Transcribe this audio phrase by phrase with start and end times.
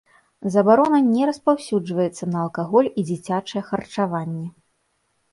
[0.53, 4.47] Забарона не распаўсюджваецца на алкаголь і дзіцячае харчаванне.